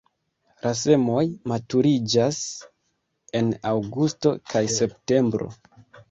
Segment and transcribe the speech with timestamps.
[0.65, 2.39] La semoj maturiĝas
[3.39, 5.51] en aŭgusto kaj septembro.